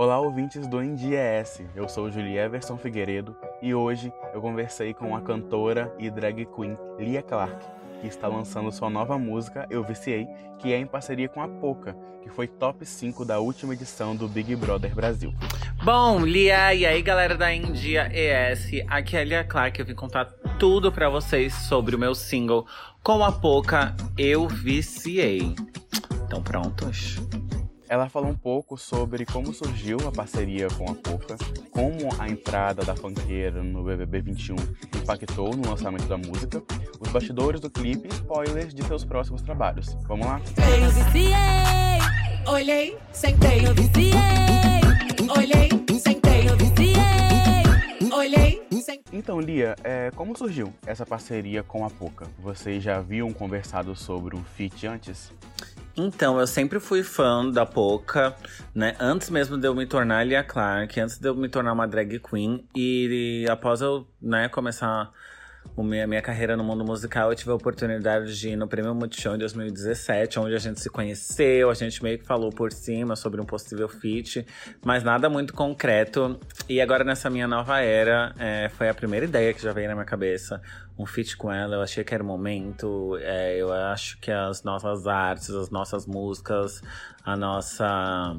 [0.00, 1.60] Olá, ouvintes do NDES.
[1.76, 6.74] Eu sou Julie Everson Figueiredo e hoje eu conversei com a cantora e drag queen
[6.98, 7.62] Lia Clark,
[8.00, 10.26] que está lançando sua nova música Eu Viciei,
[10.58, 14.26] que é em parceria com a Poca, que foi top 5 da última edição do
[14.26, 15.34] Big Brother Brasil.
[15.84, 19.94] Bom, Lia, e aí galera da India ES, aqui é a Lia Clark, eu vim
[19.94, 20.24] contar
[20.58, 22.66] tudo para vocês sobre o meu single
[23.02, 25.54] com a Poca Eu Viciei.
[26.24, 27.18] Estão prontos?
[27.90, 31.36] Ela fala um pouco sobre como surgiu a parceria com a Poca,
[31.72, 34.54] como a entrada da funkeira no BBB 21
[35.02, 36.62] impactou no lançamento da música,
[37.00, 39.92] os bastidores do clipe e spoilers de seus próximos trabalhos.
[40.06, 40.40] Vamos lá?
[40.56, 41.34] Eu viciei,
[42.46, 44.12] olhei, sentei, eu viciei,
[45.36, 45.68] olhei,
[45.98, 49.02] sentei, eu viciei, olhei, sentei.
[49.12, 52.28] Então, Lia, é, como surgiu essa parceria com a Poca?
[52.38, 55.32] Vocês já haviam conversado sobre um feat antes?
[56.06, 58.34] Então, eu sempre fui fã da Poca,
[58.74, 58.96] né?
[58.98, 62.18] Antes mesmo de eu me tornar Lia Clark, antes de eu me tornar uma drag
[62.20, 62.66] queen.
[62.74, 65.12] E, após eu né, começar
[65.76, 68.94] a minha, minha carreira no mundo musical, eu tive a oportunidade de ir no Prêmio
[68.94, 73.16] Multishow em 2017, onde a gente se conheceu, a gente meio que falou por cima
[73.16, 74.46] sobre um possível feat,
[74.84, 76.38] mas nada muito concreto.
[76.68, 79.94] E agora, nessa minha nova era, é, foi a primeira ideia que já veio na
[79.94, 80.60] minha cabeça
[80.98, 83.16] um feat com ela, eu achei que era o momento.
[83.22, 86.82] É, eu acho que as nossas artes, as nossas músicas,
[87.24, 88.36] a nossa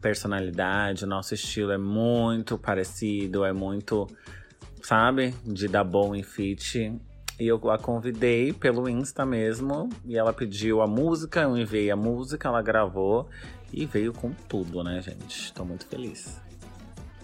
[0.00, 4.06] personalidade, o nosso estilo é muito parecido, é muito,
[4.82, 6.98] sabe, de dar bom em feat.
[7.38, 11.96] E eu a convidei pelo Insta mesmo, e ela pediu a música, eu enviei a
[11.96, 13.28] música, ela gravou
[13.72, 15.52] e veio com tudo, né, gente?
[15.52, 16.40] Tô muito feliz.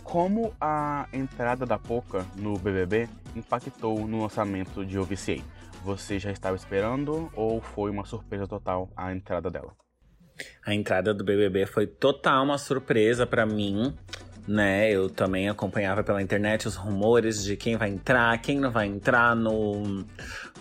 [0.05, 5.43] Como a entrada da Poca no BBB impactou no lançamento de OVCA?
[5.83, 9.75] Você já estava esperando ou foi uma surpresa total a entrada dela?
[10.65, 13.97] A entrada do BBB foi total uma surpresa para mim,
[14.47, 14.91] né?
[14.91, 19.35] Eu também acompanhava pela internet os rumores de quem vai entrar, quem não vai entrar
[19.35, 20.05] no,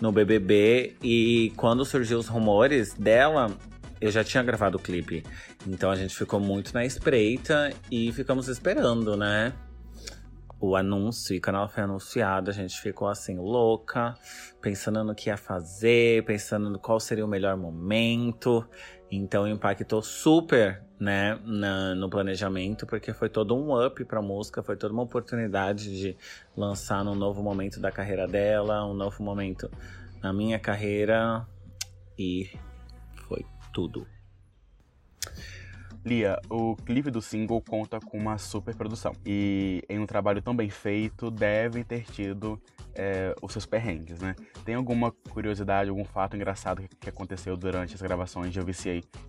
[0.00, 0.96] no BBB.
[1.02, 3.50] E quando surgiu os rumores dela,
[4.00, 5.22] eu já tinha gravado o clipe.
[5.66, 9.52] Então a gente ficou muito na espreita e ficamos esperando, né?
[10.66, 14.14] o anúncio, e quando ela foi anunciada, a gente ficou assim, louca,
[14.62, 18.66] pensando no que ia fazer, pensando no qual seria o melhor momento.
[19.10, 24.76] Então impactou super, né, na, no planejamento, porque foi todo um up pra música, foi
[24.76, 26.16] toda uma oportunidade de
[26.56, 29.70] lançar num novo momento da carreira dela, um novo momento
[30.22, 31.46] na minha carreira.
[32.18, 32.50] E
[33.28, 34.06] foi tudo.
[36.04, 39.12] Lia, o clipe do single conta com uma super produção.
[39.24, 42.60] E em um trabalho tão bem feito, devem ter tido
[42.94, 44.34] é, os seus perrengues, né?
[44.64, 48.64] Tem alguma curiosidade, algum fato engraçado que aconteceu durante as gravações de Eu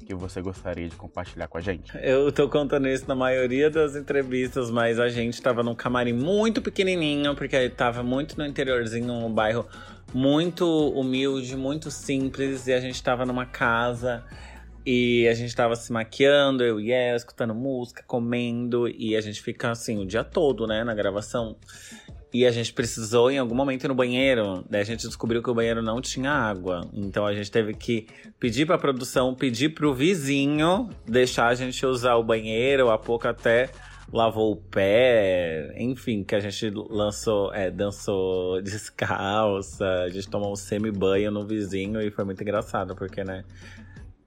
[0.05, 1.91] que você gostaria de compartilhar com a gente?
[2.01, 6.61] Eu tô contando isso na maioria das entrevistas, mas a gente tava num camarim muito
[6.61, 9.67] pequenininho, porque tava muito no interiorzinho, um bairro
[10.13, 14.23] muito humilde, muito simples, e a gente tava numa casa
[14.85, 18.87] e a gente tava se maquiando, eu e ela, escutando música, comendo.
[18.87, 21.57] E a gente fica assim o dia todo, né, na gravação.
[22.35, 24.65] E a gente precisou em algum momento ir no banheiro.
[24.69, 26.81] Daí a gente descobriu que o banheiro não tinha água.
[26.93, 28.07] Então a gente teve que
[28.37, 32.89] pedir pra produção, pedir pro vizinho deixar a gente usar o banheiro.
[32.89, 33.69] A pouco até
[34.11, 35.73] lavou o pé.
[35.77, 39.85] Enfim, que a gente lançou, é, dançou descalça.
[40.03, 43.45] A gente tomou um semi-banho no vizinho e foi muito engraçado, porque, né?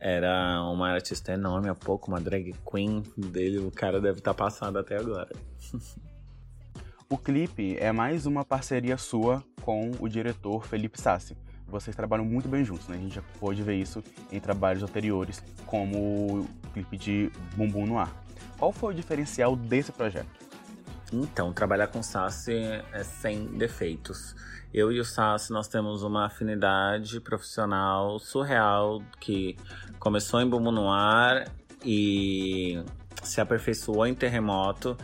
[0.00, 3.58] Era uma artista enorme há pouco, uma drag queen dele.
[3.58, 5.28] O cara deve estar tá passado até agora.
[7.10, 11.36] o clipe é mais uma parceria sua com o diretor Felipe Sassi.
[11.66, 12.96] Vocês trabalham muito bem juntos, né?
[12.96, 17.98] A gente já pôde ver isso em trabalhos anteriores, como o clipe de Bumbum no
[17.98, 18.12] Ar.
[18.58, 20.28] Qual foi o diferencial desse projeto?
[21.12, 22.52] Então, trabalhar com Sassi
[22.92, 24.34] é sem defeitos.
[24.72, 29.56] Eu e o Sassi, nós temos uma afinidade profissional surreal que
[29.98, 31.50] começou em Bumbum no Ar
[31.82, 32.82] e
[33.22, 34.96] se aperfeiçoou em Terremoto.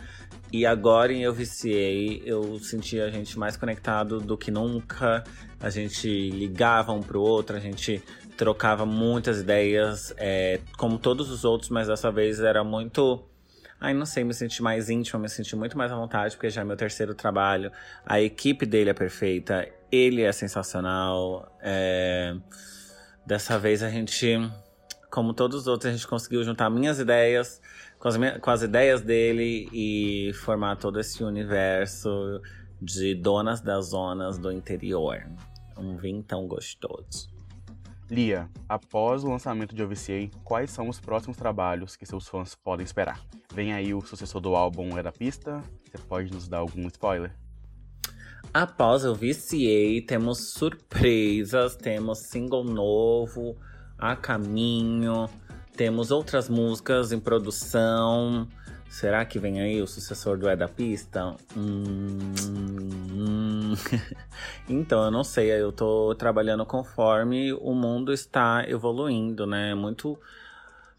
[0.55, 5.21] E agora em Eu Viciei, eu senti a gente mais conectado do que nunca.
[5.59, 8.01] A gente ligava um pro outro, a gente
[8.37, 13.21] trocava muitas ideias, é, como todos os outros, mas dessa vez era muito
[13.81, 16.61] Ai, não sei, me senti mais íntimo, me senti muito mais à vontade, porque já
[16.61, 17.69] é meu terceiro trabalho.
[18.05, 21.53] A equipe dele é perfeita, ele é sensacional.
[21.61, 22.33] É...
[23.25, 24.37] Dessa vez a gente,
[25.11, 27.61] como todos os outros, a gente conseguiu juntar minhas ideias
[27.99, 32.41] com as, com as ideias dele e formar todo esse universo
[32.81, 35.25] de donas das zonas do interior.
[35.77, 37.33] Um vinho tão gostoso.
[38.09, 42.83] Lia, após o lançamento de OVCA, quais são os próximos trabalhos que seus fãs podem
[42.83, 43.19] esperar?
[43.51, 45.63] Vem aí o sucessor do álbum É da Pista?
[45.83, 47.35] Você pode nos dar algum spoiler?
[48.53, 53.57] Após o VCA, temos surpresas, temos single novo
[53.97, 55.27] a caminho,
[55.75, 58.47] temos outras músicas em produção.
[58.89, 61.35] Será que vem aí o sucessor do É da Pista?
[61.55, 62.17] Hum,
[63.11, 63.73] hum.
[64.69, 69.71] então, eu não sei, eu tô trabalhando conforme o mundo está evoluindo, né?
[69.71, 70.17] É muito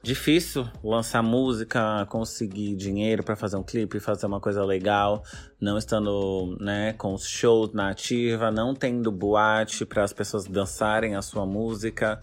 [0.03, 5.25] difícil lançar música, conseguir dinheiro para fazer um clipe, fazer uma coisa legal,
[5.61, 11.17] não estando, né, com os shows na ativa, não tendo boate para as pessoas dançarem
[11.17, 12.21] a sua música.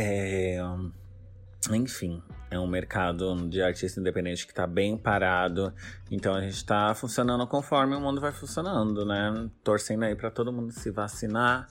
[0.00, 0.60] É,
[1.72, 5.74] enfim, é um mercado de artista independente que tá bem parado.
[6.08, 9.50] Então a gente tá funcionando conforme o mundo vai funcionando, né?
[9.64, 11.66] Torcendo aí para todo mundo se vacinar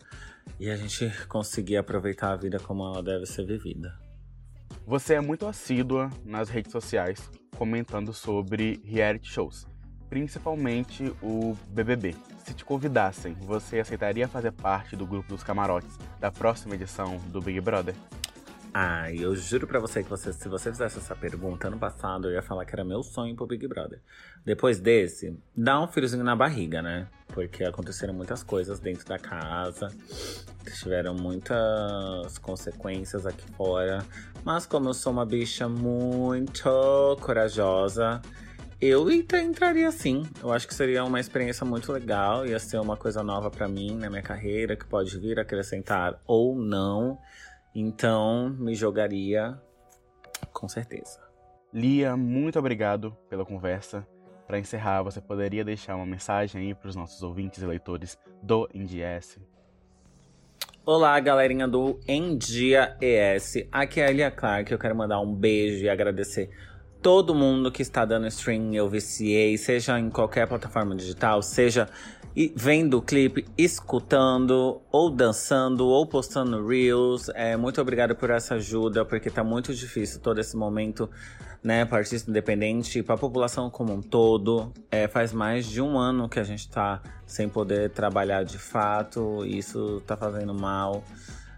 [0.59, 3.97] e a gente conseguir aproveitar a vida como ela deve ser vivida.
[4.85, 9.65] Você é muito assídua nas redes sociais comentando sobre reality shows,
[10.09, 12.15] principalmente o BBB.
[12.45, 17.41] Se te convidassem, você aceitaria fazer parte do grupo dos camarotes da próxima edição do
[17.41, 17.93] Big Brother?
[18.79, 22.33] Ah, eu juro pra você que você, se você fizesse essa pergunta ano passado, eu
[22.33, 23.99] ia falar que era meu sonho pro Big Brother.
[24.45, 27.07] Depois desse, dá um friozinho na barriga, né?
[27.27, 29.91] Porque aconteceram muitas coisas dentro da casa,
[30.79, 34.05] tiveram muitas consequências aqui fora.
[34.45, 38.21] Mas como eu sou uma bicha muito corajosa,
[38.79, 40.23] eu entraria sim.
[40.41, 43.95] Eu acho que seria uma experiência muito legal, ia ser uma coisa nova para mim
[43.95, 47.17] na minha carreira, que pode vir acrescentar ou não.
[47.73, 49.59] Então, me jogaria
[50.53, 51.19] com certeza.
[51.73, 54.07] Lia, muito obrigado pela conversa.
[54.45, 58.69] Para encerrar, você poderia deixar uma mensagem aí para os nossos ouvintes e leitores do
[58.73, 59.39] NDS?
[60.85, 63.67] Olá, galerinha do Endia ES.
[63.69, 64.71] Aqui é a Lia Clark.
[64.71, 66.49] Eu quero mandar um beijo e agradecer
[67.01, 71.87] todo mundo que está dando stream eu viciei, seja em qualquer plataforma digital, seja
[72.55, 77.29] vendo o clipe, escutando, ou dançando, ou postando reels.
[77.29, 81.09] É, muito obrigado por essa ajuda, porque tá muito difícil todo esse momento,
[81.63, 84.71] né, para artista independente e para a população como um todo.
[84.91, 89.43] É, faz mais de um ano que a gente tá sem poder trabalhar de fato,
[89.43, 91.03] e isso tá fazendo mal.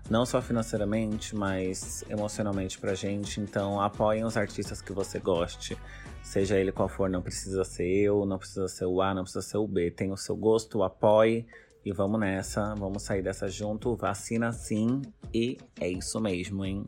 [0.10, 3.40] Não só financeiramente, mas emocionalmente pra gente.
[3.40, 5.78] Então apoiem os artistas que você goste.
[6.24, 9.42] Seja ele qual for, não precisa ser eu, não precisa ser o A, não precisa
[9.42, 9.92] ser o B.
[9.92, 11.46] Tem o seu gosto, apoie
[11.86, 12.74] e vamos nessa.
[12.76, 13.96] Vamos sair dessa junto.
[13.96, 15.02] Vacina sim.
[15.34, 16.86] E é isso mesmo, hein?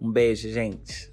[0.00, 1.10] Um beijo, gente.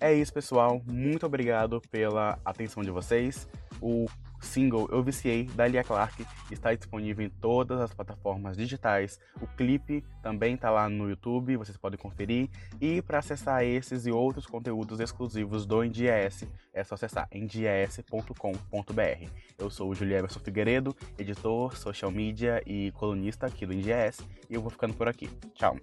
[0.00, 0.82] É isso, pessoal.
[0.86, 3.48] Muito obrigado pela atenção de vocês.
[3.80, 4.06] O
[4.40, 9.18] single Eu Viciei, da Lia Clark, está disponível em todas as plataformas digitais.
[9.40, 12.48] O clipe também está lá no YouTube, vocês podem conferir.
[12.80, 18.34] E para acessar esses e outros conteúdos exclusivos do NDS, é só acessar nds.com.br.
[19.58, 24.62] Eu sou o Julieverson Figueiredo, editor, social media e colunista aqui do NDS, e eu
[24.62, 25.28] vou ficando por aqui.
[25.54, 25.76] Tchau!